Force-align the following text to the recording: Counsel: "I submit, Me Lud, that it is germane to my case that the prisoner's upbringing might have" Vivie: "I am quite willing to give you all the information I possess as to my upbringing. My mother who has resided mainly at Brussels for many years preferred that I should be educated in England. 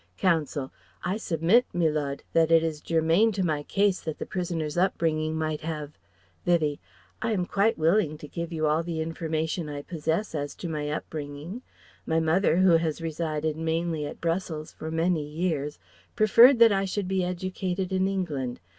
Counsel: 0.17 0.71
"I 1.03 1.17
submit, 1.17 1.67
Me 1.75 1.87
Lud, 1.87 2.23
that 2.33 2.49
it 2.49 2.63
is 2.63 2.81
germane 2.81 3.31
to 3.33 3.43
my 3.43 3.61
case 3.61 4.01
that 4.01 4.17
the 4.17 4.25
prisoner's 4.25 4.75
upbringing 4.75 5.35
might 5.35 5.61
have" 5.61 5.95
Vivie: 6.43 6.79
"I 7.21 7.33
am 7.33 7.45
quite 7.45 7.77
willing 7.77 8.17
to 8.17 8.27
give 8.27 8.51
you 8.51 8.65
all 8.65 8.81
the 8.81 8.99
information 8.99 9.69
I 9.69 9.83
possess 9.83 10.33
as 10.33 10.55
to 10.55 10.67
my 10.67 10.89
upbringing. 10.89 11.61
My 12.07 12.19
mother 12.19 12.57
who 12.57 12.77
has 12.77 12.99
resided 12.99 13.55
mainly 13.57 14.03
at 14.07 14.19
Brussels 14.19 14.71
for 14.73 14.89
many 14.89 15.21
years 15.23 15.77
preferred 16.15 16.57
that 16.57 16.71
I 16.71 16.85
should 16.85 17.07
be 17.07 17.23
educated 17.23 17.91
in 17.91 18.07
England. 18.07 18.59